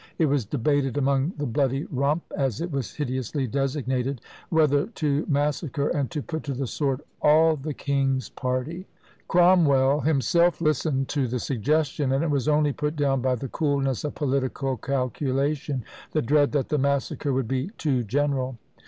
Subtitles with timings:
[0.17, 5.89] It was debated among "the bloody Rump," as it was hideously designated, "whether to massacre
[5.89, 8.87] and to put to the sword all the king's party!"
[9.27, 14.03] Cromwell himself listened to the suggestion; and it was only put down by the coolness
[14.03, 18.57] of political calculation the dread that the massacre would be too general!